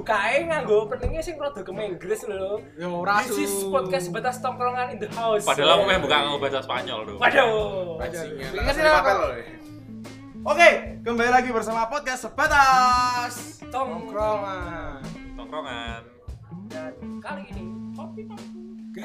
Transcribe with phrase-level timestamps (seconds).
[0.00, 2.64] bukae nganggo openingnya sing rada kemengres lho.
[2.80, 5.44] Ya ora This is podcast batas tongkrongan in the house.
[5.44, 7.16] Padahal aku pengen buka ngomong bahasa Spanyol tuh.
[7.20, 8.00] Waduh.
[8.08, 8.96] Ya.
[10.40, 10.68] Oke,
[11.04, 13.60] kembali lagi bersama podcast sebatas.
[13.68, 15.04] Tongkrongan.
[15.36, 16.00] Tongkrongan.
[16.72, 18.60] Dan kali ini kopi pangku.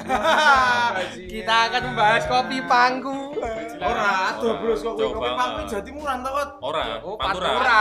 [1.36, 3.36] Kita akan membahas kopi pangku.
[3.78, 6.48] Ora, aduh bros kok kowe kopi pangku Jatimuran to kok.
[6.60, 7.48] Ora, Oh, Pantura.
[7.50, 7.78] Pantura.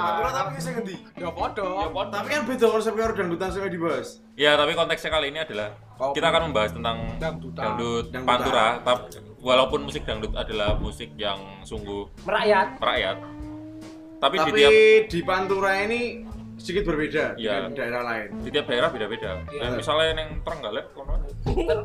[0.00, 0.30] Pantura ya.
[0.32, 0.94] Tapi sing ngendi?
[1.14, 1.68] Ya podo.
[2.08, 4.08] Tapi kan beda konsep karo dangdutan sing dibahas.
[4.34, 5.68] Ya, tapi konteksnya kali ini adalah
[6.10, 8.04] kita akan membahas tentang dangdut.
[8.22, 8.80] Pantura.
[8.80, 9.02] Tapi
[9.38, 12.76] walaupun musik dangdut adalah musik yang sungguh Merakyat.
[12.78, 13.16] merakyat.
[14.20, 14.72] Tapi, Tapi di tiap
[15.08, 16.00] di Pantura ini
[16.60, 17.64] sedikit berbeda Iya.
[17.64, 18.28] dengan daerah lain.
[18.38, 19.30] di tiap daerah beda-beda.
[19.48, 19.60] Iya.
[19.62, 21.14] Nah, misalnya yang Trenggalek kono.
[21.40, 21.78] Ter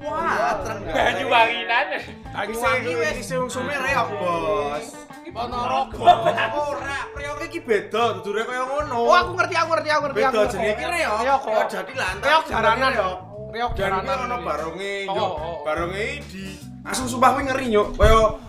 [0.00, 0.94] Wah, Trenggalek.
[0.94, 1.86] Banyuwanginan.
[2.30, 4.86] Banyuwangi wis isi usume reok, Bos.
[5.30, 6.02] Ponorogo.
[6.50, 8.98] Ora, reoke iki beda, dudure kaya ngono.
[9.00, 10.16] Oh aku ngerti aku ngerti aku ngerti.
[10.16, 11.18] beda jenenge iki reok.
[11.20, 12.26] Reok jadi lantar.
[12.26, 12.90] Reok jaranan.
[12.90, 13.18] reok.
[13.50, 14.16] Reok jaranan.
[14.24, 15.26] ono baronge, Oh, yo.
[15.26, 15.56] oh.
[15.62, 16.44] Baronge di
[16.80, 17.92] Asum sumpah kuwi ngeri nyuk.
[17.94, 18.40] Kaya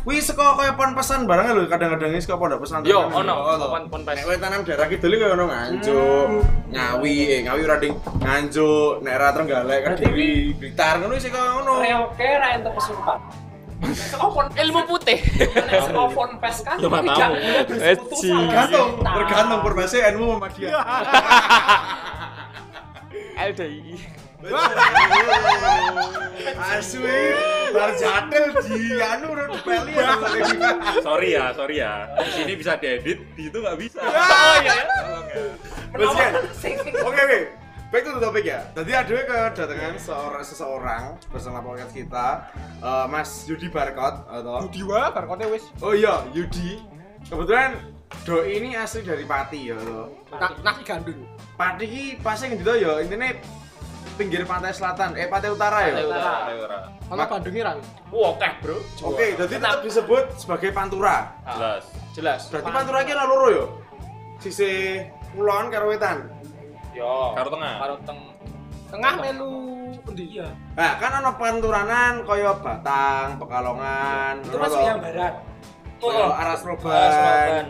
[0.00, 2.88] Kuwi saka kaya pon pesan barang lho kadang-kadang iki saka pondok pesantren.
[2.88, 3.34] Yo, ono,
[3.68, 4.16] pon- pon pes.
[4.16, 6.28] Nek kowe tanam daerah kidul kaya ono nganjuk,
[6.72, 11.72] ngawi, eh ngawi ora ding nganjuk, nek ora Trenggalek Kediri, Blitar ngono sih kaya ngono.
[11.78, 13.18] Reoke ra entuk kesurupan.
[13.90, 15.18] Sekopon Ilmu putih.
[15.84, 17.00] sekopon pes kan Ya, sama
[17.68, 19.12] Tergantung, setan.
[19.14, 20.68] tergantung perbase NU sama dia.
[23.38, 24.19] LDI.
[26.60, 27.20] Asli,
[27.70, 30.16] bar jatel di anu udah dipeli ya.
[31.00, 32.08] Sorry ya, sorry ya.
[32.16, 34.00] Di sini bisa diedit, di itu nggak bisa.
[34.00, 34.78] Oh iya.
[35.92, 36.32] Terus kan?
[36.56, 37.40] Sing- Oke oke.
[37.90, 38.60] Back to the topic ya.
[38.70, 39.10] Tadi ada
[39.50, 42.48] kedatangan seorang seseorang bersama podcast kita,
[42.78, 45.66] eh, Mas Yudi Barkot atau Budi wae bar kote wis.
[45.82, 46.80] Oh iya Yudi.
[47.26, 47.76] Kebetulan
[48.26, 50.10] Do ini asli dari Pati ya toh.
[50.34, 51.18] Na- Nasi gandul.
[51.54, 53.38] Pati ki pasti ngendi to ya intine
[54.20, 55.96] pinggir pantai selatan, eh pantai utara ya.
[55.96, 56.32] Pantai utara.
[56.52, 56.78] Ora.
[57.08, 57.72] Ono Mak- Bandungi ra.
[58.12, 58.76] Wah, oke, Bro.
[59.08, 61.32] Oke, jadi tetap disebut sebagai Pantura.
[61.48, 61.82] Jelas.
[62.12, 62.40] Jelas.
[62.52, 63.64] Berarti Pantura ki ana loro ya?
[64.36, 65.00] Sisi
[65.32, 66.28] kulon karo wetan.
[66.92, 67.32] Yo.
[67.32, 67.74] Karo tengah.
[67.80, 68.18] Karo teng.
[68.90, 69.52] Tengah melu
[70.04, 70.24] endi?
[70.36, 70.48] Iya.
[70.76, 75.34] Nah, kan ana panturanan kaya Batang, Pekalongan, Itu ngono masuk yang barat.
[76.00, 76.56] Oh, Roban.
[76.66, 77.66] Roban.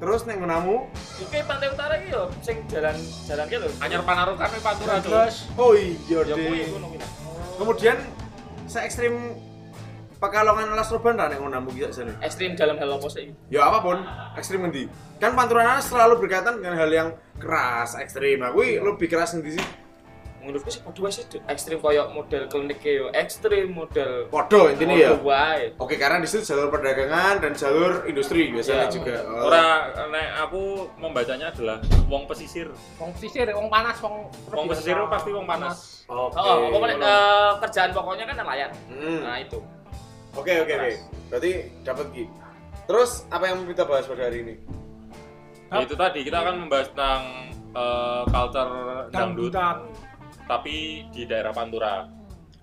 [0.00, 0.88] Terus ning ngonamu?
[1.20, 2.96] Oke, pantai utara iki yo sing jalan
[3.28, 3.68] jalan ki lho.
[3.84, 5.28] Anyar Panarukan nih Pantura
[5.60, 6.72] Oh iya Ya deh.
[7.60, 8.00] Kemudian
[8.64, 9.36] se ekstrim
[10.20, 12.16] Pekalongan Alas Roban ra ning ngonamu ki sakjane.
[12.24, 13.32] Ekstrim dalam hal apa sih?
[13.52, 14.00] Ya apa pun,
[14.36, 14.84] ekstrim ngendi?
[15.16, 17.08] Kan panturanan selalu berkaitan dengan hal yang
[17.40, 18.40] keras, ekstrim.
[18.40, 19.64] Nah, kuwi lebih keras ngendi sih?
[20.40, 21.24] Menurutku sih padha wae sih.
[21.44, 25.12] Ekstrim koyo model klinik yo ekstrim model Podo intinya ya.
[25.20, 25.76] Wae.
[25.76, 28.92] Oke, karena di situ jalur perdagangan dan jalur industri biasanya Iya.
[28.92, 29.16] juga.
[29.28, 29.52] Oh.
[29.52, 29.64] Ora,
[30.08, 30.62] nek aku
[30.96, 31.76] membacanya adalah
[32.08, 32.72] wong pesisir.
[32.96, 36.08] wong sisir, wong panas, wong Wong pesisir itu pasti wong panas.
[36.08, 36.40] Oke.
[36.40, 38.70] Oh, pokoknya eh, kerjaan pokoknya kan nelayan.
[38.88, 39.20] Hmm.
[39.20, 39.58] Nah, itu.
[40.34, 40.90] Oke, oke, oke.
[41.28, 41.50] Berarti
[41.84, 42.24] dapat Ki.
[42.88, 44.54] Terus apa yang mau kita bahas pada hari ini?
[45.70, 47.22] Ya itu tadi kita akan membahas tentang
[47.70, 48.72] eh, culture
[49.14, 49.76] dangdut dangdutan.
[50.50, 52.10] Tapi di daerah Pantura.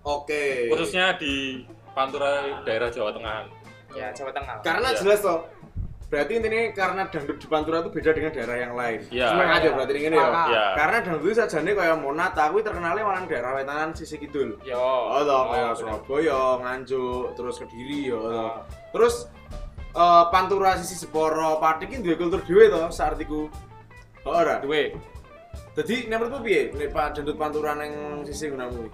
[0.04, 0.68] Oke.
[0.68, 1.64] Khususnya di
[1.96, 3.48] Pantura daerah Jawa Tengah.
[3.96, 4.60] Ya, Jawa Tengah.
[4.60, 5.00] karena Iya.
[5.00, 5.48] jelas toh.
[6.08, 9.00] Berarti intinya karena dangdut di Pantura itu beda dengan daerah yang lain.
[9.12, 9.28] Iya.
[9.32, 10.28] Cuma aja berarti ini ya.
[10.48, 10.66] Ya.
[10.76, 14.56] Karena dangdut sajane kaya Monata kuwi terkenalnya malah daerah wetanan sisi kidul.
[14.64, 14.80] Yo.
[14.80, 15.80] Oh, toh kaya bener.
[15.80, 18.20] Surabaya, Nganjuk, terus Kediri ya.
[18.20, 18.56] Ah.
[18.96, 19.28] Terus
[19.96, 23.52] eh, Pantura sisi Jepara, Pati ki duwe kultur dhewe to saartiku.
[24.24, 24.60] Oh, ora.
[24.64, 24.96] Duwe.
[25.78, 28.90] Dadi nek menurutmu piye nek Pak dangdut Pantura ning sisi gunamu?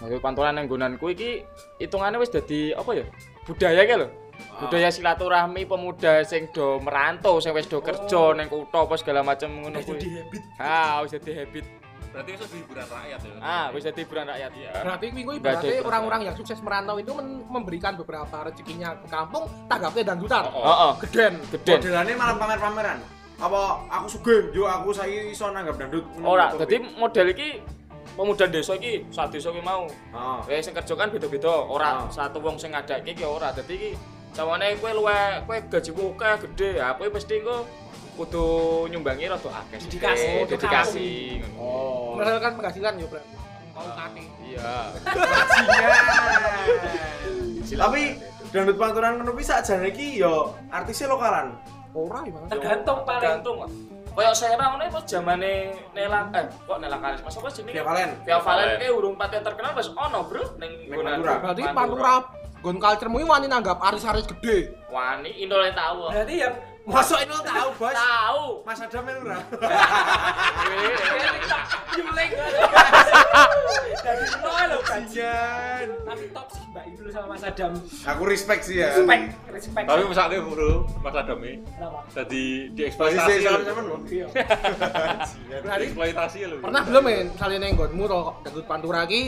[0.00, 1.44] Ayo pantulan nang nggonanku iki
[1.76, 3.04] hitungannya wis dadi apa ya?
[3.44, 4.08] Budaya ki lho.
[4.56, 9.52] Budaya silaturahmi pemuda sing do merantau, sing wis do kerja ning kutha apa segala macam
[9.52, 10.00] ngono kuwi.
[10.00, 10.42] habit.
[10.56, 11.64] Ah, wis dadi habit.
[12.08, 13.34] Berarti itu hiburan rakyat ya.
[13.44, 14.50] Ah, wis dadi hiburan rakyat.
[14.56, 14.70] Iya.
[14.80, 19.44] Berarti minggu ada berarti orang-orang yang sukses merantau itu men- memberikan beberapa rezekinya ke kampung,
[19.68, 20.42] tanggapnya dangdutan.
[20.56, 20.92] Oh, Heeh.
[21.04, 21.32] Geden.
[21.52, 21.78] Geden.
[21.84, 22.98] Modelannya malah pamer-pameran.
[23.44, 26.00] Apa aku sugih, yo aku saiki iso nanggap dangdut.
[26.24, 27.60] Ora, dadi model iki
[28.16, 29.84] pemuda desa iki, sak desa iki mau.
[30.16, 30.40] Oh.
[30.48, 32.08] Wis sing kerja kan beda-beda, ora Ah.
[32.08, 33.52] satu wong sing ngadake iki ora.
[33.52, 33.90] Dadi iki
[34.32, 37.68] cawane kowe luwe kowe gajimu akeh gede, ya kowe mesti engko
[38.16, 38.46] kudu
[38.88, 39.78] nyumbangi rada akeh.
[39.82, 41.08] Dedikasi, Oh, untuk dedikasi.
[41.44, 41.60] ngono.
[41.60, 42.16] Oh.
[42.16, 43.20] Menghasilkan penghasilan ya, Bro.
[43.74, 44.22] Mau kati.
[44.40, 44.72] Iya.
[47.84, 48.02] Tapi
[48.54, 51.58] dangdut panturan ngono kuwi sakjane iki yo artisnya lokalan.
[51.94, 52.50] Ora ya, Bang.
[52.50, 53.22] Tergantung paling.
[53.22, 53.56] Tergantung.
[53.62, 53.74] Mas.
[54.14, 55.54] Kayak Serang ini pas zamane
[55.90, 57.74] Nela eh kok Nela Karis Mas apa jenenge?
[57.74, 58.10] Via Valen.
[58.22, 58.78] Via Valen Valen.
[58.78, 61.34] ke urung paten terkenal wis ono, Bro, ning Ning Pantura.
[61.42, 62.14] Berarti Pantura
[62.62, 64.74] gon culture-mu iki wani nanggap artis-artis gede.
[64.90, 66.14] Wani Indole tahu.
[66.14, 66.54] Berarti yang
[66.84, 67.96] Masuk ini tahu, Bos.
[67.96, 68.44] Tahu.
[68.68, 69.40] Mas Adam itu ora.
[71.96, 72.30] nyeleng.
[74.04, 75.04] Dari nol lho gajian.
[75.14, 75.88] Jan.
[76.04, 77.72] Tapi top sih Mbak Ibnu sama Mas Adam.
[78.04, 78.92] Aku respect sih ya.
[78.92, 79.86] Respect, respect.
[79.88, 81.98] Tapi misalnya bro, Mas Adam ini Kenapa?
[82.12, 82.44] jadi
[82.76, 83.80] dieksploitasi sama lho.
[83.88, 83.96] lu.
[84.12, 84.26] Iya.
[85.80, 86.56] Dieksploitasi lho.
[86.60, 89.22] Pernah belum men, misalnya neng gonmu to dangdut pantura ki,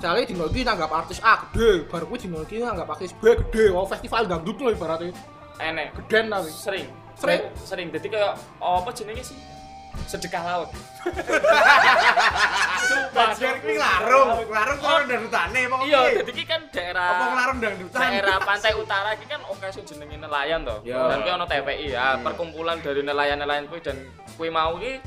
[0.00, 3.68] misalnya dino iki nanggap artis A gede, baru kuwi dino iki nanggap artis B gede,
[3.68, 5.12] oh festival dangdut lho ibaratnya.
[5.60, 5.92] Enek.
[6.08, 6.48] Geden tapi.
[6.48, 7.01] Sering.
[7.16, 7.42] Sering?
[7.58, 7.88] Sering.
[7.90, 9.38] Jadi kayak apa jenenge sih?
[10.08, 10.70] Sedekah laut.
[13.12, 17.58] Bagian kuwi larung, larung kok orang dangdutane apa Iya, jadi ki kan daerah Apa larung
[17.60, 18.00] dangdutan?
[18.00, 20.76] daerah pantai utara iki kan oke sing jenenge nelayan to.
[20.82, 21.12] Iya.
[21.12, 23.96] Dan kuwi ono TPI ya, perkumpulan dari nelayan-nelayan kuwi dan
[24.36, 25.00] kuwi mau ki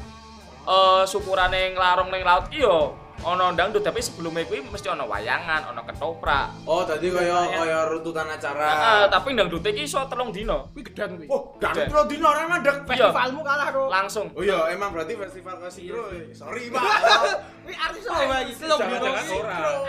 [0.66, 5.71] eh syukurane nglarung ning laut ki yo ono dangdut tapi sebelumnya kuwi mesti ono wayangan,
[5.71, 6.67] ono ketoprak.
[6.67, 8.67] Oh, tadi kaya kaya runtutan acara.
[8.67, 10.73] Heeh, tapi dangdut iki iso telung dino.
[10.75, 11.27] Kuwi geden kuwi.
[11.31, 12.83] Oh, dangdut lo dino ora mandek.
[12.85, 13.09] Iya.
[13.09, 13.83] Festivalmu kalah to.
[13.88, 14.27] Langsung.
[14.35, 16.03] Oh iya, emang berarti festival Kasigro.
[16.35, 16.83] Sorry, Pak.
[17.65, 18.53] Kuwi artis apa iki?
[18.59, 19.09] Telung dino.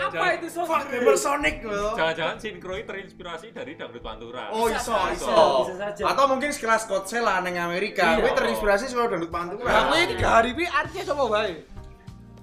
[0.01, 0.61] Apa itu so?
[0.63, 0.83] Fuck,
[1.17, 1.93] Sonic loh.
[1.97, 4.53] Jangan-jangan ini terinspirasi dari dangdut Pantura.
[4.53, 5.67] Oh, iso, iso.
[5.67, 6.03] Bisa saja.
[6.13, 8.15] Atau mungkin sekelas Coachella neng Amerika.
[8.15, 8.21] Iya.
[8.21, 9.67] Kuwi terinspirasi sama dangdut Pantura.
[9.67, 11.53] Lah kuwi tiga hari kuwi artisnya sapa wae?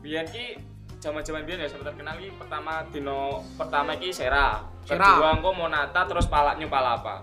[0.04, 0.73] Biyen ki
[1.04, 4.64] zaman-zaman biyen ya sampe terkenal ki pertama dino pertama ki Sera.
[4.88, 5.20] Sera.
[5.20, 7.20] Kedua engko Monata terus Palak New Palapa.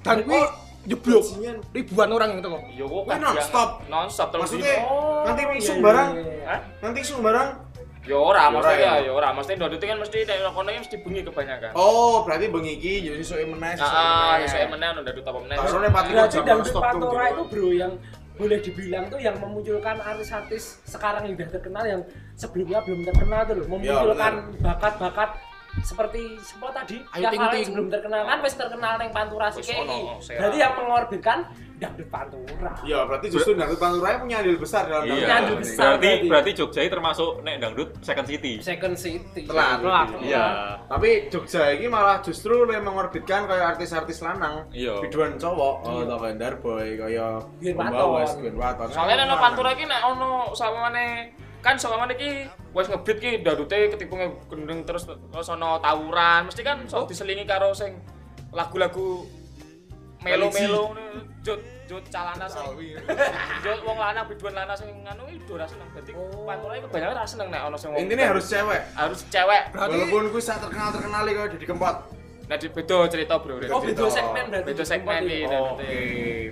[0.00, 0.40] Dan kuwi
[0.88, 1.24] jeblok
[1.76, 2.58] ribuan orang yang teko.
[2.72, 3.68] Yo kok Kuwi non-stop?
[3.92, 6.44] Non-stop terus Maksudnya Oh, nanti iya, isuk iya, barang, iya, iya.
[6.48, 6.60] Hah?
[6.80, 7.48] nanti isuk barang.
[8.08, 8.88] Yo ora, Yo ora maksudnya ya?
[8.88, 9.28] ya, yo ora.
[9.36, 11.70] Mesti ndodot kan mesti nek kono iki mesti bengi kebanyakan.
[11.76, 13.76] Oh, berarti bengi iki jadi isu meneh.
[13.76, 15.56] Nah, ah, iso meneh ndodot apa meneh.
[15.68, 17.36] Soalnya Patrio Berarti jam Pantura gitu.
[17.36, 17.92] itu bro yang
[18.38, 22.00] boleh dibilang tuh yang memunculkan artis-artis sekarang yang udah terkenal yang
[22.38, 24.32] sebelumnya belum terkenal tuh loh memunculkan
[24.62, 25.30] bakat-bakat
[25.78, 27.66] seperti semua tadi Ayu yang Ting hal yang Ting.
[27.70, 29.84] sebelum terkenal kan wis terkenal yang Pantura sih Sera.
[30.26, 31.38] berarti yang mengorbitkan
[31.78, 35.14] dangdut Pantura Iya, berarti justru dangdut Pantura punya andil besar dalam Iya.
[35.14, 35.54] Ini.
[35.54, 35.82] besar.
[35.94, 36.26] Berarti berarti.
[36.26, 38.52] berarti Jogja ini termasuk nek dangdut Second City.
[38.58, 39.78] Second City Telat.
[39.78, 40.08] Telat.
[40.18, 40.46] Iya.
[40.90, 44.66] Tapi Jogja ini malah justru lebih mengorbitkan kayak artis-artis lanang.
[44.74, 44.98] Iya.
[44.98, 48.88] Biduan cowok, oh, tau Vendar Boy, kayak Pembawas, Waton.
[48.90, 51.06] Soalnya nek Pantura iki nek ono samane
[51.58, 54.14] kan samane iki wis ngebit ki ndadute ketipu
[54.46, 57.98] gendeng terus terus ono tawuran, mesti kan sok diselingi karo sing
[58.54, 59.26] lagu-lagu
[60.22, 60.94] melo-melo
[61.46, 62.62] jut jut calana sing
[63.64, 65.88] jut wong lanang biduan lanang sing nganu iki ora seneng.
[65.94, 68.82] Dadi Pantura iki kebanyakan ora seneng nek ono sing wong Intinya harus cewek.
[68.92, 69.62] harus cewek.
[69.72, 71.96] Berarti Walaupun gue saat terkenal terkenal kayak Didi Kempot.
[72.48, 73.60] Nah, di beda cerita, Bro.
[73.60, 75.92] oh beda segmen berarti beda segmen Di iki Kempot dan Oke.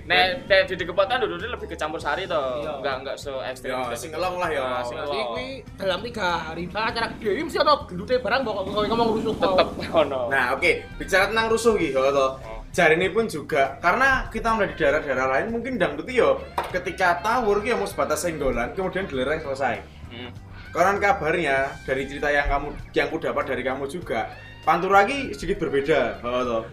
[0.05, 2.37] Nek nek di kepotan dulu lebih ke campur sari to.
[2.37, 2.71] Iya.
[2.77, 3.73] Enggak enggak se ekstrim.
[3.73, 4.61] Ya, singelong lah ya.
[4.61, 5.29] Nah, sing berarti elong.
[5.33, 8.63] kuwi dalam tiga hari misalnya acara gede ini mesti ono gendute barang pokok
[8.93, 9.49] ngomong rusuh to.
[9.57, 9.69] tetep
[10.05, 10.21] ono.
[10.29, 10.71] Nah, oke,
[11.01, 12.31] bicara tentang rusuh gitu toh.
[12.77, 16.37] Jari ini pun juga karena kita melihat di daerah-daerah lain mungkin dangdut yo
[16.69, 19.81] ketika tawur ki ya mau sebatas senggolan kemudian gelereng selesai.
[20.13, 20.29] Hmm.
[20.69, 24.29] Konon kabarnya dari cerita yang kamu yang ku dapat dari kamu juga,
[24.67, 26.19] Pantura ki sedikit berbeda.
[26.27, 26.63] Oh, toh.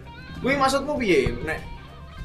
[0.43, 1.31] Kuwi maksudmu piye?
[1.47, 1.63] Nek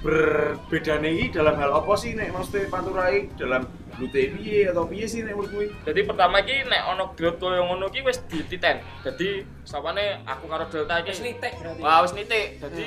[0.02, 5.06] berbeda nih dalam hal apa sih nek maksudnya Pantura iki dalam glute piye atau piye
[5.06, 5.66] sih nek menurut kuwi?
[5.86, 8.82] Jadi pertama iki nek ono grot koyo ngono iki wis dititen.
[9.06, 12.46] Jadi sapane aku karo Delta wis iki nitek berarti wah wis nitik.
[12.58, 12.86] Jadi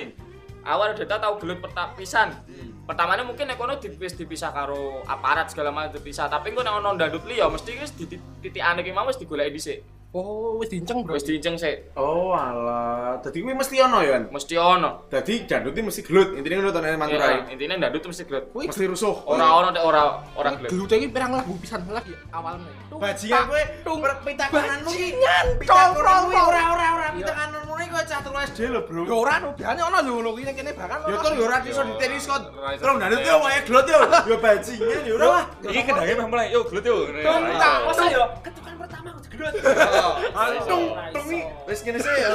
[0.67, 2.35] awal Delta tau gelut perta pisan.
[2.83, 6.83] Pertamanya mungkin nek kono di- wis dipisah karo aparat segala macam dipisah, tapi engko nek
[6.83, 9.79] ono ndandut liya mesti wis di titikane ki mau wis digoleki dhisik.
[10.13, 11.17] Oh, wis diinceng bro.
[11.17, 11.89] Wis diinceng sik.
[11.97, 14.29] Oh alah, dadi kuwi mesti ono ya kan?
[14.29, 15.09] Mesti ono.
[15.09, 17.57] Dadi dangdut iki mesti gelut, intine ngono to nek Pantura Iya, iki.
[17.57, 18.45] intine ndandut mesti gelut.
[18.53, 19.15] Kuwi Mesti rusuh.
[19.25, 20.69] Ora ono nek ora ora gelut.
[20.69, 22.69] Gelute iki pirang lagu pisan lagi awalnya.
[22.93, 25.01] Bajingan kowe tung, pita kananmu ki.
[25.01, 26.45] bajingan, Pita cong, kananmu ki cong.
[26.53, 29.01] ora ora ora pita kananmu ki kowe catur SD lho, Bro.
[29.09, 31.81] Ya ora no, biasane ono lho ngono kuwi kene bahkan Ya tur ya ora iso
[31.89, 32.53] ditenis kok.
[32.53, 33.99] Ora Terus dangdut yo wae gelut yo.
[34.29, 35.45] Ya bajingan ya ora lah.
[35.65, 37.01] Iki memang mulai, yuk gelut yuk.
[37.17, 37.75] Tung, tak.
[37.89, 39.21] masa yo ketukan pertama aku
[40.05, 42.27] gedut Tung tung iki wis kene sih ya.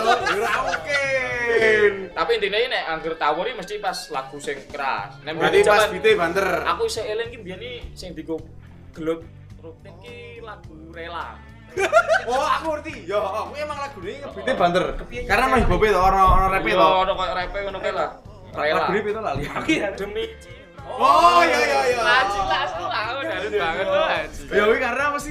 [0.59, 1.93] Mungkin.
[2.11, 5.17] Tapi intinya ini anggur tawur ini mesti pas lagu sing keras.
[5.23, 6.47] Nek Berarti pas bite banter.
[6.65, 8.37] aku isih eling ki biyen iki sing digo
[8.93, 9.23] gelut
[9.59, 11.37] rutin ki lagu rela.
[12.27, 13.07] Oh, aku ngerti.
[13.07, 14.85] Ya, aku emang lagu ini ngebite banter.
[15.25, 16.89] Karena mah hip hop to ora ora rap Iya, to.
[17.05, 18.11] ono koyo rape ngono kae lah.
[18.53, 18.79] Rela.
[18.85, 19.43] Lagu ini to lali.
[19.95, 20.25] Demi
[20.89, 22.01] Oh, iya iya iya.
[22.01, 24.07] Laji lah, aku dari banget tuh.
[24.57, 25.31] Ya kuwi karena mesti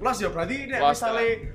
[0.00, 1.52] los ya berarti nek misale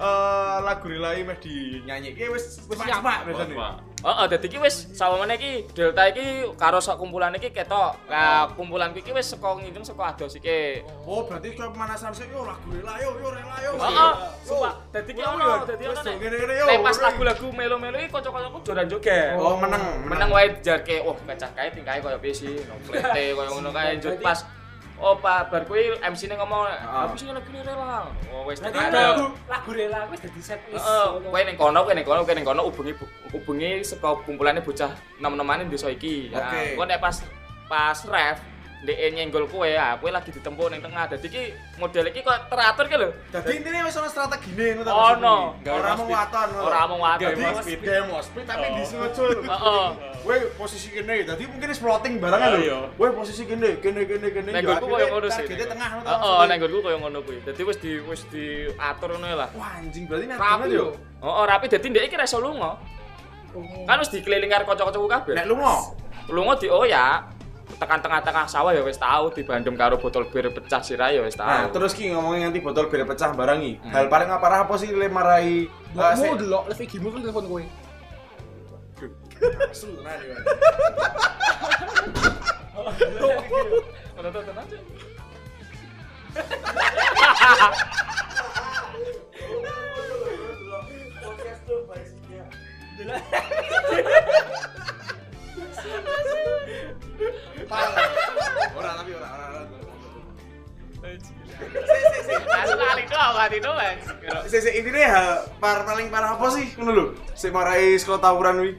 [0.00, 3.52] eh lagu relay meh dinyanyikke wis wis pas biasane.
[4.00, 8.00] Heeh, dadi iki wis sawamene iki Delta iki karo sak kumpulan iki ketok.
[8.08, 10.80] Lah kumpulan iki wis saka ngitung saka ados iki.
[11.04, 13.76] Oh, berarti kowe pemanasan sik yo lagu rela yo, yo rela yo.
[13.76, 14.12] Heeh,
[14.48, 14.74] sumpah.
[14.88, 19.36] Dadi iki ono, dadi ono nek pas lagu-lagu melo-melo iki kanca-kancaku joran joget.
[19.36, 23.68] Oh, meneng, meneng wae jarke wah kacah kae tingkae koyo piye sih nomplete koyo ngono
[23.68, 24.48] kae pas
[25.00, 28.92] oh pak bar kuwi MC ne ngomong apa sih lagu ini rela oh wis tekan
[28.92, 30.84] lagu lagu rela wis dadi set list.
[30.84, 32.92] Heeh, kowe ning kono, kowe ning kono, kowe ning kono hubungi
[33.32, 36.28] hubungi saka kumpulane bocah nem-nemane desa iki.
[36.28, 36.76] Nah, Oke.
[36.76, 37.16] kowe nek pas
[37.64, 38.38] pas ref
[38.80, 41.04] ndek nyenggol kowe, ah kowe lagi ditempuh ning tengah.
[41.12, 41.42] Dadi iki
[41.76, 43.08] model iki kok teratur ki lho.
[43.28, 44.92] Dadi intine wis ono strategine ngono ta.
[44.96, 45.36] Ono.
[45.60, 45.72] maksudnya?
[45.76, 46.48] Ora mau waton.
[46.64, 47.28] Ora mau waton.
[47.36, 49.40] Dadi demo speed tapi disengaja lho.
[49.44, 49.86] Heeh.
[50.24, 52.78] Kowe posisi kene, dadi mungkin plotting barang lho.
[52.96, 54.48] Kowe posisi kene, kene kene kene.
[54.48, 55.44] Nek ya nggonku koyo akhirnya ngono sih.
[55.44, 56.10] targetnya tengah ngono ta.
[56.16, 57.38] Heeh, nek nggonku koyo ngono kuwi.
[57.44, 59.48] Dadi wis di wis diatur ngono lah.
[59.52, 60.86] Wah, anjing berarti Rapi yo.
[61.20, 62.80] Heeh, rapi dadi ndek iki ra iso lunga.
[63.84, 65.34] Kan wis dikeliling karo kanca-kancaku kabeh.
[65.36, 65.74] nek lunga.
[66.30, 67.39] lunga dioyak
[67.80, 71.64] tekan tengah-tengah sawah ya wis tahu dibandem karo botol bir pecah sirah ya wis Nah,
[71.64, 71.80] tahu.
[71.80, 73.80] terus ki ngomongin nganti botol bir pecah barang iki.
[73.80, 73.92] Hmm.
[73.96, 75.64] Hal paling apa apa sih le marai
[75.96, 77.64] Mbokmu delok live IG-mu kan telepon kowe.
[84.60, 84.76] Aja.
[93.00, 93.39] Ora
[104.50, 107.04] Sik sik intine hal par paling parah apa sih ngono lho?
[107.38, 108.72] Sing marai sekolah tawuran kuwi.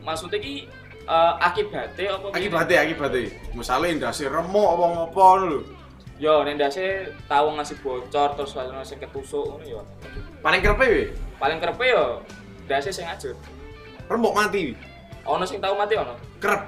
[0.00, 0.72] Maksudnya ki
[1.04, 2.32] eh, akibatnya apa?
[2.32, 2.36] piye?
[2.40, 3.22] Akibate akibate.
[3.52, 5.60] Misale ndase remuk apa ngopo ngono lho.
[6.16, 9.80] Yo, nek ndase tahu ngasih bocor terus langsung sing ketusuk ngono yo.
[10.40, 11.04] Paling kerepe we.
[11.36, 12.24] Paling kerepe yo
[12.64, 13.36] ndase sing ajur.
[14.08, 14.72] Remuk mati.
[15.28, 16.16] Ono sing tahu mati ono.
[16.40, 16.64] Kerep.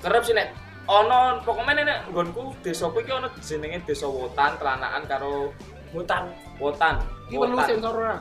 [0.00, 0.56] Kerep sih nek
[0.88, 5.52] ono pokoknya nek nggonku desaku iki ono jenenge desa Wotan, kelanaan karo
[5.94, 6.24] Hutan.
[6.58, 6.94] Wotan.
[7.26, 7.68] Iki perlu Wotan.
[7.70, 8.16] sensor ora?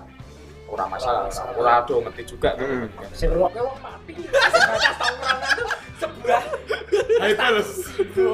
[0.64, 2.90] ora masalah ora do ngerti juga Hmm.
[3.14, 4.14] Sing ngrungokke wong mati.
[4.34, 5.64] Batas tawuran itu
[6.00, 6.42] sebuah
[7.22, 7.70] Ayo terus.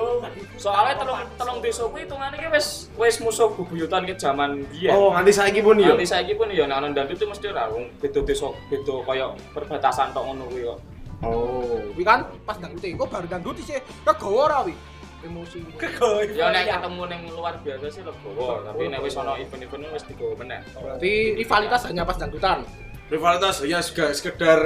[0.63, 5.11] soalnya telung telung desa kuwi hitungane ki wis wis musuh bubuyutan ke zaman biyen Oh,
[5.11, 5.91] nganti saiki pun ya.
[5.91, 9.25] Nanti saiki pun ya nek ana dandut itu mesti ora wong beda desa beda kaya
[9.51, 10.79] perbatasan tok ngono kuwi kok
[11.19, 11.75] Oh.
[11.91, 13.75] Kuwi kan pas dangdut kok baru dangdut sih
[14.07, 14.71] kegawa ora wi.
[15.19, 15.59] Emosi.
[15.75, 16.31] kegoy.
[16.31, 20.31] ya nek ketemu ning luar biasa sih legowo tapi nek wis ana event-event wis digowo
[20.35, 22.63] meneh Berarti rivalitas hanya pas dangdutan.
[23.11, 24.59] Rivalitas ya juga sekedar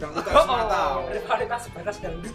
[0.00, 0.82] dangdutan semata.
[1.12, 2.34] Rivalitas sebatas dangdut.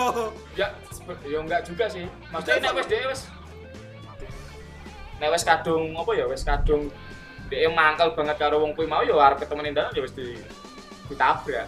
[0.60, 3.20] ya sebe- ya enggak juga sih maksudnya nek wis dhewe wis
[5.16, 6.82] nek wis kadung apa ya wis kadung
[7.48, 10.36] dia mangkel banget karo wong kuwi mau ya arep ketemu ning dalan ya wis di
[11.08, 11.66] ditabrak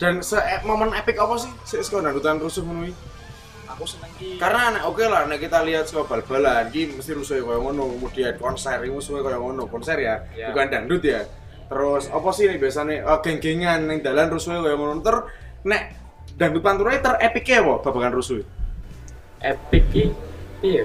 [0.00, 2.96] Dan se e- momen epic apa sih sik sekolah dangdutan rusuh ngono iki?
[3.76, 7.38] Aku seneng ki Karena nek oke lah nek kita lihat sekolah bal-balan iki mesti rusuh
[7.40, 10.50] kaya ngono, kemudian konser iki musuhnya kaya ngono, konser ya, Ya.
[10.50, 11.24] bukan dangdut ya.
[11.70, 15.16] Terus apa sih nih biasanya eh, geng-gengan ning dalan rusuhnya kaya ngono ter
[15.62, 15.82] nek
[16.34, 18.40] dangdut panturai ter epicnya apa babagan rusuh?
[19.40, 20.04] epic ki
[20.60, 20.84] iya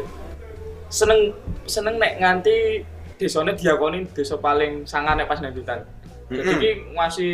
[0.87, 1.35] seneng
[1.67, 2.87] seneng nek nganti
[3.19, 5.83] desane diakoni desa paling sangar nek pas dangdutan
[6.31, 6.61] jadi Mm-mm.
[6.63, 7.33] ki masih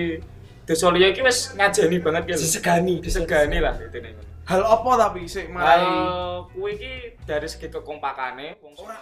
[0.65, 2.41] desa liya iki wis ngajeni banget ki lho.
[2.41, 2.95] Disegani.
[3.05, 4.13] disegani lah itu nih
[4.49, 6.93] Hal apa tapi sik marai Hal kuwi iki
[7.23, 8.97] dari segi kekompakane wong ora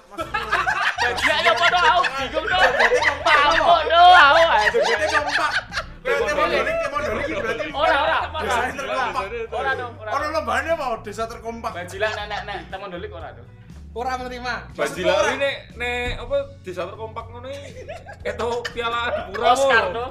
[1.00, 2.58] Jadi ayo padha aku bingung to.
[3.24, 4.78] Pamuk to aku.
[4.84, 5.52] Jadi kompak.
[6.00, 8.20] Berarti modolik, modolik berarti Ora ora.
[8.40, 9.24] Desanya terkompak.
[9.52, 10.10] Ora dong, ora.
[10.16, 11.72] Ono lombane apa desa terkompak?
[11.76, 13.48] Nek nek temen dolik ora dong.
[13.90, 14.54] Ora menerima.
[14.78, 17.90] Bajila ini nek nek apa desa terkompak ngono iki
[18.22, 20.06] keto piala dipura Oscar to.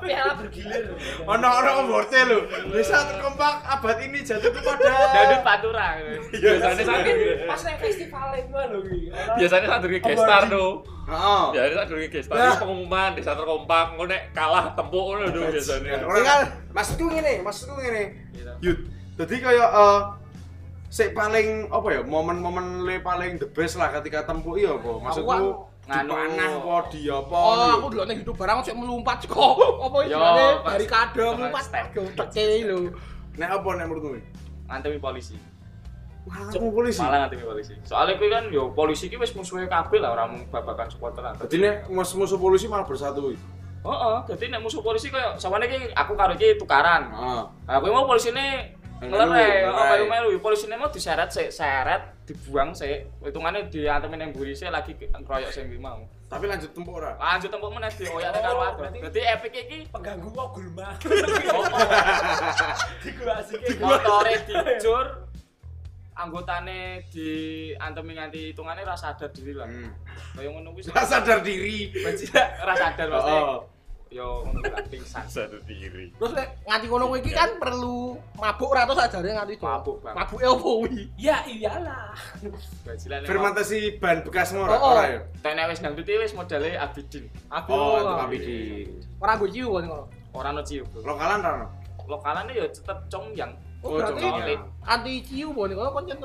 [0.00, 0.94] Piala bergilir.
[1.26, 2.46] Ono ono omborte lho.
[2.70, 5.98] Desa terkompak abad ini jatuh kepada Dadut Pantura.
[6.30, 8.98] Biasanya sandur Pas nek festival itu lho iki.
[9.34, 10.72] biasanya sandur ke gestar tuh.
[11.10, 11.42] Heeh.
[11.58, 12.46] Biasanya sandur ke gestar Nah.
[12.54, 16.06] itu pengumuman desa terkompak ngono nek kalah tempuk ngono tuh biasanya.
[16.06, 18.02] Ora maksudku ngene, maksudku ngene.
[18.62, 18.78] Yud.
[19.18, 19.66] Dadi kaya
[20.94, 25.66] sik paling apa ya momen-momen le paling the best lah ketika tempuh iya apa maksudku
[25.84, 26.12] di Nganu.
[26.14, 29.54] panah apa di apa Oh, aku dulu ning hidup barang sik melumpat kok.
[29.84, 31.84] Apa istilahnya dari kadang pas melumpat step.
[31.92, 32.78] gedeke lho.
[33.36, 34.22] nek apa nek menurutmu
[34.70, 35.36] Ngantemi polisi.
[36.24, 37.74] aku polisi Malah ngantemi polisi.
[37.84, 41.36] Soalnya kuwi kan yo polisi ki wis musuhe kabeh lah ora mung babakan supporteran.
[41.36, 43.44] Dadi nek musuh-musuh polisi malah bersatu iki.
[43.84, 47.12] Heeh, dadi nek musuh polisi koyo sawane iki aku karo iki tukaran.
[47.12, 47.42] Heeh.
[47.68, 50.08] Nah, kuwi mau polisine Ngelereh, Melu, apa ngelereh.
[50.08, 53.20] melu polisine mau diseret sik, seret, dibuang sik.
[53.20, 56.00] Hitungane diantemin nang mburi sik lagi ngeroyok sing kuwi mau.
[56.24, 57.12] Tapi lanjut tempur ora.
[57.14, 60.88] Lanjut tempuk meneh dioyakne karo Oh, berarti- Dadi epic iki pengganggu kok gulma
[61.54, 61.64] oh,
[63.00, 65.06] digulasi motore dijur
[66.14, 69.66] anggotane diantemi nganti hitungane ra sadar diri lah.
[69.66, 69.90] Hmm.
[70.32, 70.86] Kaya ngono kuwi.
[70.88, 71.90] Ora sadar diri.
[71.92, 73.42] Benci ra sadar maksudnya.
[73.42, 73.60] Oh.
[74.14, 75.26] Yo ngono lah pingsan.
[75.26, 76.14] Satu diri.
[76.14, 79.66] Terus nek nganti ngono kuwi iki kan perlu mabuk ora to sajare nganti itu.
[79.66, 80.14] Mabuk, Bang.
[80.14, 81.10] Mabuke opo kuwi?
[81.18, 82.14] ya iyalah
[83.26, 84.90] Fermentasi ban bekas ora Oh, oh.
[84.94, 85.20] ora ya.
[85.42, 87.26] Tenek wis nang wis modele Abidin.
[87.50, 87.74] Aduh.
[87.74, 88.86] Oh, di
[89.18, 90.06] ora go ciu ngono.
[90.30, 91.66] Ora ono ciu, lokalan ra ono.
[92.06, 93.50] Lokalane ya tetep congyang.
[93.82, 94.54] Oh, Oh, berarti
[94.86, 96.22] anti ciu kon ngono kon yen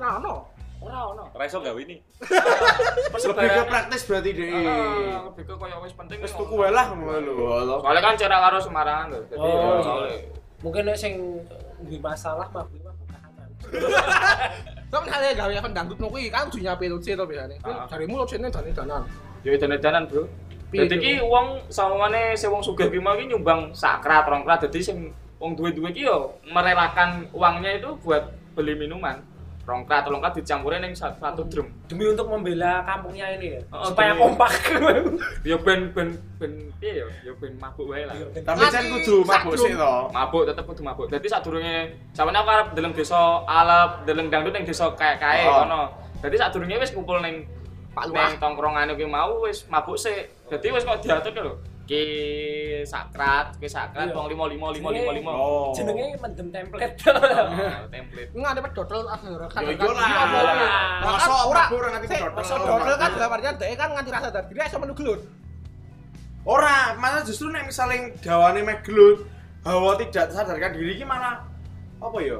[0.80, 1.24] ora ono.
[1.28, 1.40] Ora.
[1.44, 1.98] Raiso gawe ini.
[3.30, 4.48] Lebih ke praktis berarti deh.
[4.50, 7.34] Ah, lebih ke koyo wis penting Wis wis tuku wae lah ngono lho.
[7.52, 7.78] Allah.
[7.84, 9.20] Soalnya kan cerak karo Semarang lho.
[9.28, 10.18] Jadi Oh, ya
[10.60, 11.14] mungkin nek sing
[11.84, 13.48] duwe masalah mah kuwi mah tahanan
[14.92, 17.56] Tapi misalnya gawe event dangdut ngono kuwi kan kudu nyape loce to biasane.
[17.64, 17.86] Ah.
[17.88, 19.04] Jarimu locene dane danan.
[19.40, 20.28] yo edan-edanan, Bro.
[20.68, 21.04] Piye, Dadi Bro?
[21.04, 25.56] ki wong sawangane sing wong sugih ki mau ki nyumbang sakrat, rongkrat dadi sing wong
[25.56, 29.24] duwe-duwe ki yo merelakan uangnya itu buat beli minuman.
[29.70, 31.70] Rongkrat, rongkrat dicampurin ning sa- satu drum.
[31.86, 34.50] demi untuk membela kampungnya ini ya Oh, supaya demi- kompak
[35.46, 37.08] Yo ben ben ben piye yo?
[37.22, 38.18] Yo ben mabuk wae lah.
[38.36, 39.94] Tapi jan kudu mabuk sih to.
[40.10, 41.06] mabuk tetep kudu mabuk.
[41.06, 41.76] Dadi sadurunge
[42.12, 45.62] sampeyan aku arep deleng desa Alep, deleng dangdut ning desa kayak kae Oh.
[45.62, 45.82] kono.
[46.20, 47.46] Dadi sadurunge wis kumpul ning
[47.90, 48.26] Pak Lurah.
[48.26, 50.34] ning tongkrongane kuwi mau wis mabuk sik.
[50.48, 51.54] Dadi wis kok diatur lho.
[51.90, 52.06] Ki
[52.86, 54.14] sakrat, ki sakrat Iya.
[54.14, 55.26] wong 5 5 5 5 5.
[55.26, 55.74] Oh.
[55.74, 56.94] jenenge mendem template
[57.94, 58.30] template.
[58.30, 59.62] Enggak ada dodol akhirnya kan.
[59.66, 60.10] Ya iku lah.
[61.02, 62.38] Masa Masa ora ora nganti Sik, dodol.
[62.38, 65.22] masa dodol kan dalam artian dhek kan nganti rasa diri iso melu gelut.
[66.46, 69.26] Ora, malah justru nek misalnya gawane meh gelut,
[69.62, 71.42] hawa tidak sadarkan diri iki malah
[71.98, 72.38] apa ya?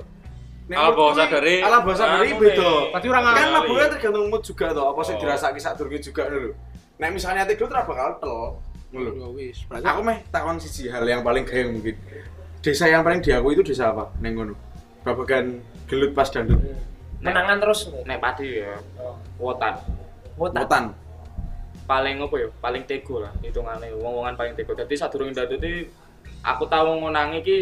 [0.70, 2.72] Nek Ala iki- sadari, Ala bawa sadari anu beda.
[2.94, 5.20] Berarti orang kan mabuknya tergantung mood juga toh, apa sih Oh.
[5.20, 6.54] dirasake sadurunge juga lho.
[6.96, 8.38] Nek misalnya ati gelut ora bakal tel.
[8.90, 9.12] Lho.
[9.14, 11.94] Ya wis, berarti Aku meh takon siji hal yang paling gaya mungkin.
[12.60, 14.10] Desa yang paling diakui itu desa apa?
[14.18, 14.54] Neng ngono.
[15.06, 16.60] Babagan gelut pas dangdut.
[17.20, 18.80] menangan terus nih Nek padi ya
[19.36, 19.76] wotan.
[20.40, 20.64] Wotan.
[20.64, 20.86] Wotan.
[21.84, 22.48] Paling apa ya?
[22.64, 24.72] Paling tego lah hitungane wong-wongan paling tego.
[24.74, 25.92] Dadi sadurunge dangdut iki
[26.42, 27.58] aku tau ngonangi iki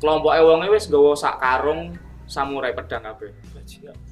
[0.00, 1.94] kelompoke wonge wis nggawa sak karung
[2.28, 3.32] samurai pedang kabeh.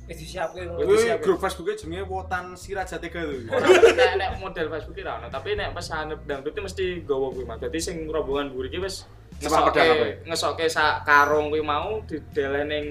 [0.08, 0.80] Eh disiapke ngono.
[0.80, 1.22] Itu Kuwi siapa?
[1.22, 3.36] grup Facebooknya jenenge Wotan Sirajatega lho.
[3.52, 7.44] Ora nek nek model Facebook ora ono, tapi nek pesan dangdut iki mesti gawa kuwi
[7.44, 7.56] mah.
[7.60, 9.04] Dadi sing rombongan mburi iki wis
[9.36, 12.84] pedang ngesoke ngesoke sak karung kuwi mau didele ning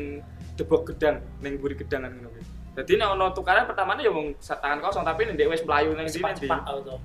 [0.54, 2.44] debok gedang ning mburi gedangan ngono kuwi.
[2.78, 6.06] Dadi nek ono tukaran pertamane ya wong sak tangan kosong, tapi nek wis mlayu ning
[6.06, 6.48] sini di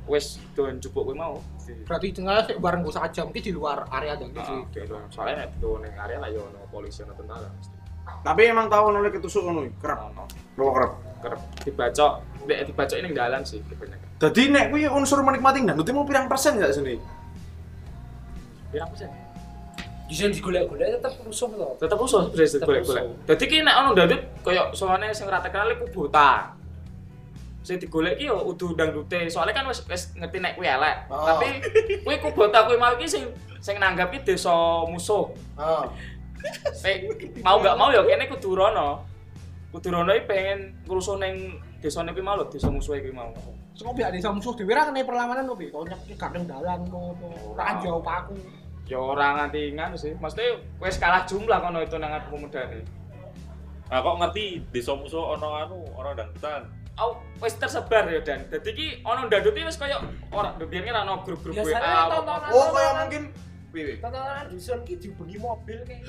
[0.05, 1.41] wis don jupuk kuwi mau.
[1.87, 4.19] berarti tengah sik bareng sak jam iki di luar area.
[4.19, 4.99] Heeh, gitu.
[5.09, 7.80] Soalnya nek digawa ning area lah ya ono polisi ono tentara mesti.
[8.21, 10.13] Tapi emang tahu nolak ketusuk ngono iki, kerap.
[10.57, 10.93] Bawa kerap.
[11.21, 12.13] kerep dibacok,
[12.49, 14.09] nek dibacoki ning dalan sih kebanyakan.
[14.17, 16.97] Jadi nek kuwi unsur menikmati dangdut mau pirang persen gak sini?
[18.73, 19.13] Pirang persen?
[20.09, 21.77] Justru digolek-golek tetep rusuh loh.
[21.79, 23.05] tetep usus bisa Tetep golek-golek.
[23.05, 23.27] usus.
[23.29, 26.57] Dadi ki nek ono dangdut koyo soalnya sing ora terkenal iku buta.
[27.61, 30.97] Sing digolek ki yo udu dangdute, soalnya kan wis wis ngerti nek kuwi elek.
[31.13, 31.29] Oh.
[31.29, 31.47] Tapi
[32.01, 33.29] kuwi kubota kuwi mau ki sing
[33.61, 34.51] sing nanggapi desa
[34.89, 35.29] musuh.
[35.61, 35.85] Heeh.
[37.45, 39.05] Mau gak mau ya kene kudu rono.
[39.71, 43.31] Kudu rono iki pengen ngrusuh ning desane kuwi mau lho, desa musuhe kuwi mau.
[43.77, 45.71] Sing biar desa musuh dhewe ra kene perlawanan kok piye?
[45.71, 47.55] Kok nyek kadang dalan ngono.
[47.55, 48.37] Ora jauh paku.
[48.91, 50.13] Ya ora nganti nganu sih.
[50.19, 52.83] Maksudnya wis kalah jumlah kono itu nang pemudane.
[53.91, 56.67] Nah kok ngerti desa musuh ono anu, ono dangdutan.
[57.01, 58.45] Oh, wis tersebar ya Dan.
[58.53, 60.03] Dadi ki ono ndandut iki wis koyo
[60.35, 62.13] ora biyen kan ono grup-grup WA.
[62.53, 63.23] Oh, kayak mungkin
[63.71, 63.97] piye?
[63.99, 66.03] Tontonan dusun ki dibengi mobil kayak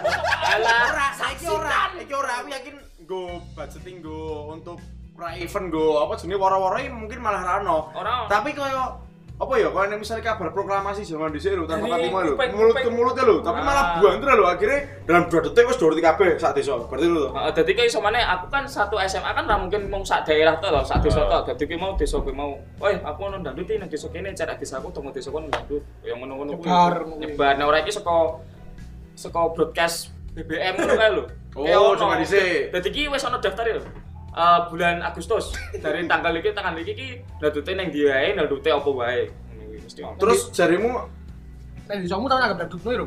[0.52, 3.20] Alah, Ora, saiki ora, iki ora aku yakin go
[3.52, 4.80] budgeting go untuk
[5.12, 7.92] pra event go apa jenenge waro-waro iki mungkin malah ra ono.
[7.92, 8.26] ora.
[8.26, 8.96] Tapi koyo
[9.42, 12.76] apa ya kalau misalnya kabar proklamasi zaman dhisik lho tanpa Jadi, katimo lho kuping- mulut
[12.76, 13.98] ke mulut lho tapi malah Ah.
[13.98, 17.50] buang terus lho akhirnya dalam dua detik wis doroti kabeh sak desa berarti lho Heeh,
[17.52, 20.68] dadi ki iso maneh aku kan satu SMA kan ra mungkin mung sak daerah to
[20.68, 21.38] lho, sak desa to.
[21.44, 24.56] Dadi ki mau desa kuwi mau, "Woi, aku ono ndandut iki nang desa kene, cerak
[24.56, 26.62] desaku temu desa kono ndandut." Ya ngono-ngono kuwi.
[26.62, 26.94] Nyebar.
[27.18, 28.38] Nyebar nek ora iki saka
[29.14, 31.24] saka broadcast BBM ngono kae lho.
[31.52, 32.70] Oh, cuma dhisik.
[32.70, 33.82] Dadi ki wis ono daftar lho.
[34.32, 38.90] Eh, bulan Agustus dari tanggal iki tanggal iki ki ndandute ning ndi wae, ndandute apa
[38.90, 39.28] wae.
[40.16, 41.04] Terus jarimu
[41.84, 43.06] Nek desamu tau nanggap dangdut lho.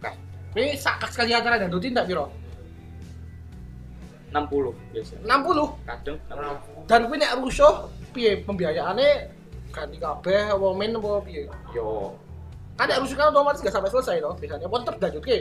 [0.00, 0.10] Oke.
[0.56, 2.32] Kowe sak sekali acara dangdut ndak piro?
[4.32, 5.14] 60 biasa.
[5.22, 5.84] 60.
[5.84, 6.88] Kadang 60.
[6.88, 7.74] Dan kuwi nek rusuh
[8.16, 9.08] piye pembiayaane
[9.68, 11.44] ganti kabeh apa men apa piye?
[11.76, 12.16] Yo
[12.76, 14.68] Kan nek rusuh kan otomatis gak sampai selesai toh biasanya.
[14.68, 15.38] Pun tetep dangdutke.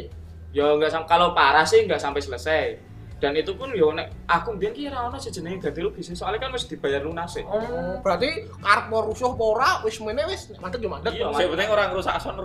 [0.55, 2.79] ya nggak sam- kalau parah sih nggak sampai selesai
[3.15, 6.35] dan itu pun yo nek aku mbiyen ki ora ono sejenenge ganti rugi sih soalnya
[6.37, 7.63] kan wis dibayar lunas sih Oh,
[7.99, 11.11] berarti karep mau rusuh apa ora wis mene wis nek mandek yo mandek.
[11.11, 12.35] Iya, Yang penting orang rusak son,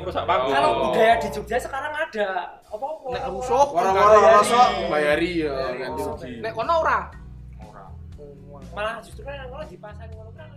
[0.00, 0.50] rusak panggung.
[0.50, 0.80] Kalau Oh.
[0.88, 2.28] budaya di Jogja sekarang ada
[2.64, 2.86] apa?
[3.06, 4.34] Nek rusuh Waro-waro bayari.
[4.34, 6.32] rasa bayari ya ganti rugi.
[6.40, 6.98] Nek kono ora.
[7.60, 7.84] ora
[8.72, 10.48] Malah justru kan kalau dipasang ngono kan.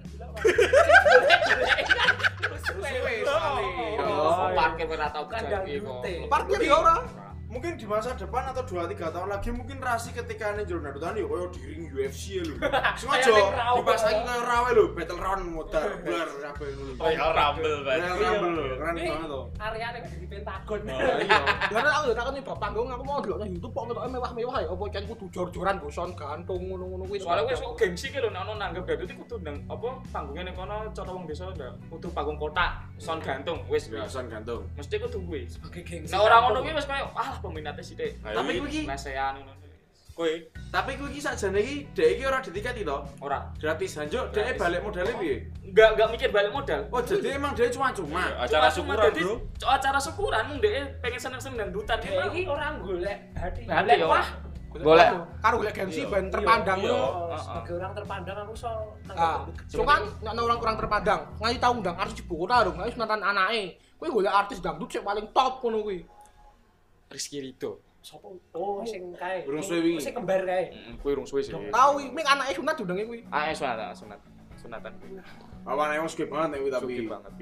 [3.21, 4.55] Oh, Ya.
[4.55, 6.13] parkir ora tau kejadian dute.
[6.27, 6.95] Parkir yo ora.
[7.49, 11.17] Mungkin di masa depan atau 2 3 tahun lagi mungkin rasi ketika ane jero narutan
[11.17, 12.55] yo koyo di ring UFC ya lho.
[13.01, 13.77] Sengaja Kayak ring rawa.
[13.81, 16.93] dipasangi koyo rawe lho, battle round motor blar kabeh ngono.
[16.95, 17.77] Royal Rumble.
[17.81, 19.43] Royal Rumble lho, keren Ini banget tuh.
[19.57, 20.79] Areanya kan di Pentagon.
[21.19, 21.41] Iya.
[21.69, 24.69] Karena aku tak nih bapak panggung aku mau delok nang YouTube kok ngetoke mewah-mewah ya
[24.69, 27.17] apa kan kudu jor-joran boson gantung ngono-ngono kuwi.
[27.17, 30.45] Soalnya wis kok gengsi ki lho nek ono nanggep dadu iki kudu nang apa panggungnya
[30.45, 34.69] ning kono cara wong desa ndak kudu panggung kotak son gantung wis Ya, son gantung.
[34.77, 35.49] mesti kudu kuwi.
[35.49, 36.13] Sebagai gengsi.
[36.13, 38.19] Nah orang ngono kuwi wis koyo ah peminatnya sithik.
[38.21, 38.59] Ayo, Tapi iki.
[38.59, 39.35] kuwi iki, Lesehan.
[40.11, 40.31] Kowe
[40.67, 42.97] tapi kuwi iki sakjane iki dhek iki ora ditiketi to.
[43.19, 43.39] Ora.
[43.55, 44.57] Gratis dhek Gratis.
[44.57, 45.37] balik modalnya piye?
[45.63, 46.81] Enggak enggak mikir balik modal.
[46.89, 48.23] Oh, jadi emang dia cuma-cuma.
[48.35, 49.35] acara Cuma- cuma syukuran, dadi Bro.
[49.65, 52.23] Acara syukuran mung dhek pengen seneng-seneng dangdutan Dia dia.
[52.27, 53.61] ini orang golek hati.
[53.63, 54.27] Hati Golek wah.
[54.69, 55.09] Golek.
[55.39, 57.09] karo golek gengsi Iya, ben terpandang iya, ngono.
[57.25, 57.37] iya.
[57.39, 58.69] Sebagai orang terpandang aku so
[59.09, 62.91] Ah, cuman nek ana orang kurang terpandang, ngai tau undang artis ibu kota lho, ngai
[62.93, 63.63] sunatan anake.
[63.97, 66.05] Kuwi golek artis dangdut sing paling top ngono kuwi.
[67.09, 67.81] Rizky Rido.
[67.99, 68.39] Sopo?
[68.55, 69.43] Oh, sing kae.
[69.43, 69.99] Urung suwe wingi.
[69.99, 70.71] Sing kembar kae.
[70.71, 71.51] Heeh, kuwi rung suwe sih.
[71.51, 73.19] Tahu kuwi ming anake sunat diundange kuwi.
[73.27, 74.19] Ah, eh, sunat, sunat.
[74.55, 74.91] Sunatan.
[75.67, 76.93] Awan emang suka banget nek kuwi tapi.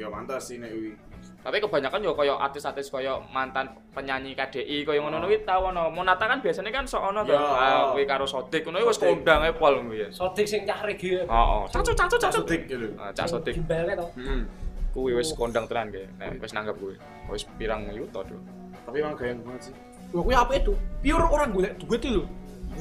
[0.02, 0.98] Ya mantas sih nek kuwi.
[1.46, 5.94] Tapi kebanyakan yo koyo artis-artis koyo mantan penyanyi KDI koyo ngono kuwi tau ono.
[5.94, 7.38] Monata kan biasanya kan sok ono to.
[7.38, 7.38] Ya.
[7.38, 10.10] Ah, kuwi karo Sodik ngono wis kondang e pol kuwi.
[10.10, 11.22] Sodik sing cah reggae.
[11.22, 11.62] Heeh.
[11.70, 12.42] Cacu cacu cacu.
[12.42, 12.98] Sodik gitu.
[12.98, 13.54] Ah, Cak Sodik.
[13.54, 14.10] Gimbalnya to.
[14.18, 14.50] Hmm.
[14.90, 16.10] Kuwi wis kondang tenan kae.
[16.18, 16.98] Nek wis nanggap kuwi.
[17.30, 18.42] Wis pirang yuto tuh.
[18.88, 19.74] Tapi emang gayeng banget sih.
[20.16, 20.74] Lho kuwi apa itu?
[21.04, 22.24] Pure orang golek duit iki lho.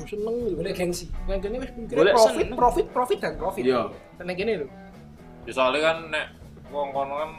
[0.07, 0.55] Seneng lho.
[0.55, 1.11] Golek gengsi.
[1.27, 3.62] Nang kene wis mikire profit, profit, profit dan profit.
[3.66, 3.90] Iya.
[4.23, 4.66] Nang kene lho.
[5.51, 6.27] Ya soalnya kan nek
[6.71, 7.31] wong kono kan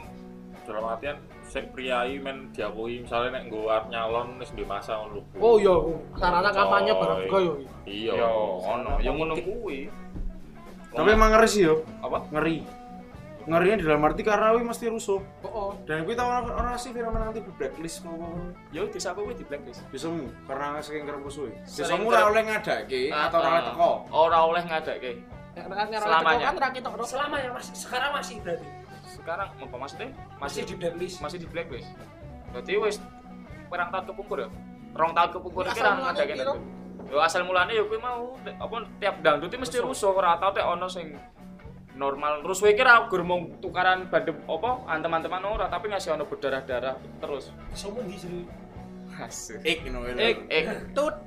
[0.68, 1.16] dalam artian
[1.48, 5.22] sik priai men diakui misalnya nek nggo arep nyalon wis di masa ngono lho.
[5.40, 5.74] Oh iya,
[6.20, 7.00] sarana kampanye Coy.
[7.00, 7.52] barang juga yo.
[7.88, 8.12] Iya.
[8.20, 8.32] Yo
[8.68, 9.88] ono, yo ngono kuwi.
[10.92, 11.80] Tapi emang ngeri sih yo.
[12.04, 12.20] apa?
[12.36, 12.77] Ngeri.
[13.48, 15.24] Ngerinya dalam arti karena kuwi mesti rusuh.
[15.40, 18.12] Oh, Dan kuwi tau ora ora sih fenomena nanti di blacklist kok.
[18.76, 19.88] Yo desa kuwi di blacklist.
[19.88, 21.48] Bisamu karena saking kerep rusuh.
[21.64, 23.90] Sering Bisamu kerep- ora oleh ngadake atau ora oleh teko.
[24.12, 25.12] Ora oleh ngadake.
[25.58, 26.44] nek Selamanya.
[26.44, 26.92] kan ra ketok.
[27.08, 28.68] Selamanya masih sekarang masih berarti.
[29.08, 30.08] Sekarang apa maksudnya?
[30.36, 31.16] Masih di blacklist.
[31.24, 31.88] masih di blacklist.
[32.52, 32.96] Berarti wis
[33.72, 34.48] perang tahun kepungkur ya?
[34.92, 36.34] Rong tahun kepungkur Asal iki ra ngadake.
[37.08, 40.84] Yo asal mulane yo kuwi mau apa tiap dangdut mesti rusuh ora tau tek ono
[40.84, 41.16] sing
[41.98, 46.94] normal rusuh iki ra gur mau tukaran bandem apa antem-anteman ora tapi ngasih ono berdarah-darah
[47.18, 47.50] terus.
[47.74, 48.42] Somo di sini.
[49.18, 49.58] Asik.
[49.66, 51.18] Ik ngono Ik ik Tut.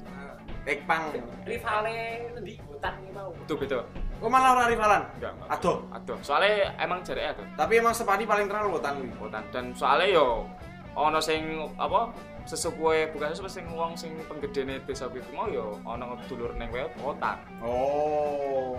[0.63, 1.11] Ik pang.
[1.43, 3.35] Rivale di hutan ini mau.
[3.35, 3.83] betul betul.
[4.21, 5.03] Kok malah ora rivalan?
[5.17, 5.33] Enggak.
[5.33, 5.49] enggak.
[5.59, 5.77] Aduh.
[5.91, 7.45] Aduh, soalnya emang jareke aduh.
[7.57, 9.11] Tapi emang sepadi paling terkenal wotan kuwi.
[9.17, 10.47] Kotan dan soalnya yo
[10.95, 12.13] ono sing apa
[12.45, 16.85] sesepuhe bukan sesepuhe sing wong sing penggedene desa kuwi mau yo ono dulur ning kowe
[17.01, 17.41] kotan.
[17.59, 18.77] Oh.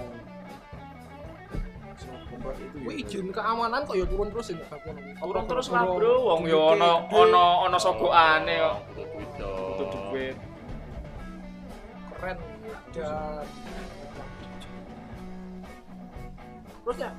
[1.92, 2.16] Ya.
[2.72, 4.80] Kuwi izin keamanan kok ya turun terus ya Pak.
[5.20, 8.76] Turun terus lah bro, wong yo ono ono ono sogokane kok.
[8.96, 10.36] Butuh duit.
[12.22, 12.38] keren
[12.94, 13.42] dan
[16.86, 17.10] terus ya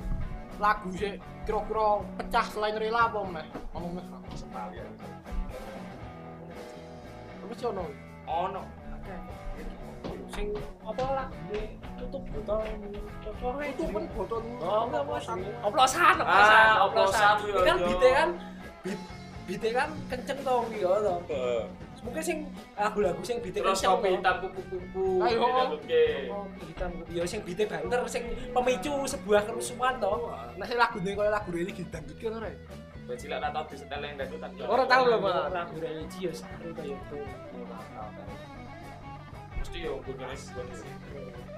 [0.56, 4.86] lagu sih kira-kira pecah selain rela apa meh ngomong meh sekali ya
[7.44, 7.84] terus sih ono
[8.24, 8.62] Ono.
[10.34, 10.48] Sing
[10.82, 11.26] apa lah?
[11.94, 12.60] Tutup botol.
[13.22, 14.82] Tutup itu pun botol Oh,
[15.38, 15.52] sih?
[15.62, 17.34] Oplosan, oplosan, Ah, oplosan.
[17.38, 18.28] oplosan, Ini kan bite kan
[19.44, 21.14] bite kan kenceng to gitu to.
[22.04, 22.38] Mungkin sing
[22.76, 23.96] lagu-lagu sing bite Terus kenceng.
[23.96, 25.04] kopi hitam kupu-kupu.
[25.24, 25.40] Ayo.
[25.78, 26.04] Oke.
[26.68, 26.90] Hitam
[27.24, 30.12] sing bite banter sing pemicu sebuah kerusuhan to.
[30.54, 32.58] nah lagu koyo lagu religi dangdut ki ora ya
[33.04, 34.48] Wes cilik ra tau disetel yang dangdutan.
[34.64, 35.52] Ora tau lho, Pak.
[35.52, 35.76] Lagu.
[39.64, 40.52] Mesti yo gunes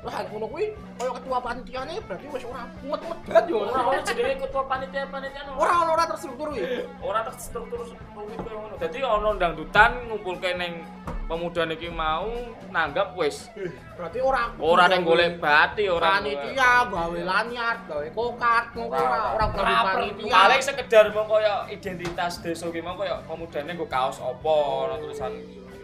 [0.06, 4.46] Lah ngono kuwi koyo ketua panitiane berarti wis ora mumet-mumet banget yo Ora ono jenenge
[4.46, 5.58] ketua panitia-panitia no.
[5.58, 7.82] ora ora terstruktur ya ora terstruktur
[8.14, 8.74] rumit koyo ngono.
[8.78, 10.86] Dadi ono dangdutan ngumpulke ning
[11.26, 12.30] pemuda niki mau
[12.70, 13.50] nanggap wis.
[13.98, 16.22] berarti ora Ora ning golek bati ora.
[16.22, 19.46] panitia gawe lanyard gawe kokat ngono ora ora
[19.82, 24.54] panitia Paling sekedar mau koyo identitas desa ki mau koyo pemudane nggo kaos apa
[24.86, 25.34] ono tulisan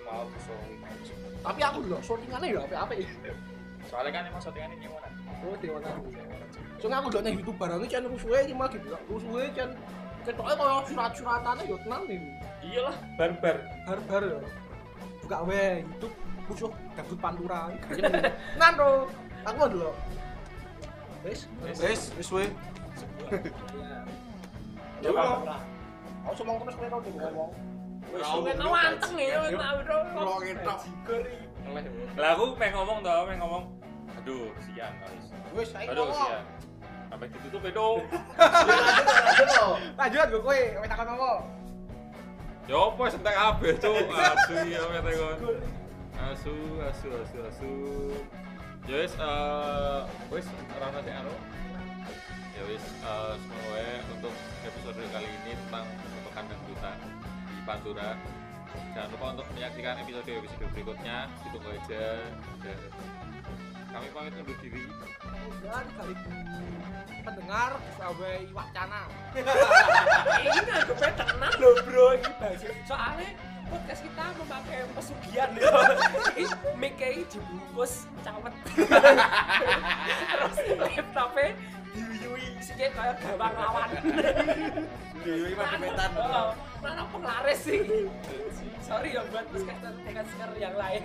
[0.07, 0.55] mau desa.
[1.43, 3.07] Tapi aku lho shootingane ya apik-apik.
[3.91, 5.09] Soalnya kan emang syutingan ini mana?
[5.43, 6.03] Oh, tahu.
[6.79, 8.89] Soalnya aku udah nang YouTube barangnya channel rusuhe iki malah gitu.
[9.11, 9.77] Rusuhe channel
[10.23, 12.21] ketoknya kaya surat-suratannya yo tenan nih
[12.63, 12.97] iyalah.
[13.19, 13.57] Barbar.
[13.85, 14.39] Bar-bar yo.
[15.27, 16.15] Buka we YouTube
[16.47, 17.61] musuh dangdut pantura.
[18.61, 19.11] Nan bro.
[19.43, 19.91] Aku mau dulu
[21.23, 21.47] wes.
[21.63, 22.45] Wes, wes we.
[25.03, 25.59] Ya, Coba.
[26.23, 27.51] aku ngomong terus kowe tau ngomong
[28.13, 29.57] Wis suwe tau anteng ya, wis.
[32.21, 33.65] Lah aku pengen ngomong tau, pengen ngomong.
[34.21, 35.27] Aduh, sian guys.
[35.57, 36.45] wes saiki Aduh, ngomong sian.
[37.09, 37.89] Sampai ditutup itu.
[40.01, 41.41] lanjut gue kowe wes takon ngomong
[42.71, 44.07] Ya apa sentek kabeh, Cuk.
[44.15, 45.39] Asu ya kata kon.
[46.15, 47.73] Asu, asu, asu, asu.
[48.87, 50.47] Ya wis eh wis
[50.79, 51.35] ora ono sing anu.
[52.55, 55.87] Ya wis eh semoga untuk episode kali ini tentang
[56.31, 57.12] pekan dangdutan di
[57.63, 58.19] Pantura.
[58.97, 61.29] Jangan lupa untuk menyaksikan episode-episode berikutnya.
[61.45, 62.05] Ditunggu aja.
[62.65, 62.79] Dan
[63.93, 64.85] kami pamit undur diri.
[65.63, 66.15] dan kali
[67.23, 67.71] pendengar
[68.01, 69.05] sampai wacana
[70.43, 72.73] Ini nggak tenan loh bro, ini bahasa.
[72.89, 73.29] Soalnya
[73.69, 75.73] podcast kita memakai pesugihan ya.
[76.41, 78.55] Ini dibungkus cawet.
[80.33, 81.49] Terus laptopnya
[81.93, 83.89] diuyui sih kayak gawang lawan.
[85.21, 86.11] Dewi mah demetan.
[86.83, 87.81] Mana penglaris sih?
[88.83, 91.03] Sorry ya buat podcaster dengan seker yang lain.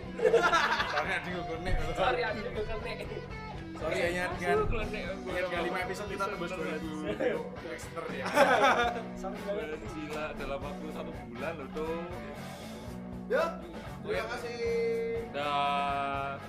[0.90, 1.62] Soalnya di Google
[1.94, 3.06] Sorry aku juga kene.
[3.78, 4.58] Sorry ya Nyan, kan.
[5.30, 8.26] Kali lima episode kita tembus 2000 Dexter ya.
[9.22, 9.80] Sorry banget.
[9.94, 12.02] Gila dalam waktu satu bulan loh tuh.
[13.30, 13.44] Ya,
[14.02, 14.58] terima kasih.
[15.30, 16.42] Dan